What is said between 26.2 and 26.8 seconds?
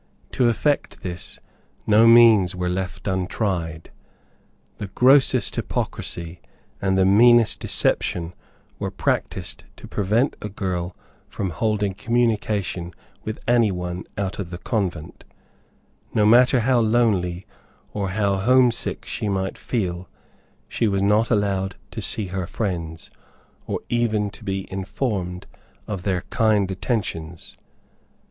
kind